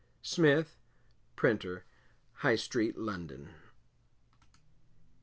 [Smith, 0.23 0.79
Printer, 1.35 1.85
High 2.37 2.55
Street, 2.55 2.97
London. 2.97 3.49